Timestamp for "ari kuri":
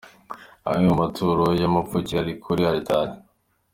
2.21-2.61